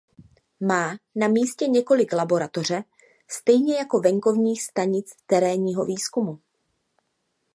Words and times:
Má 0.59 0.97
na 1.15 1.27
místě 1.27 1.67
několik 1.67 2.13
laboratoře 2.13 2.83
stejně 3.31 3.75
jako 3.75 3.99
venkovních 3.99 4.63
stanic 4.63 5.13
terénního 5.27 5.85
výzkumu. 5.85 6.39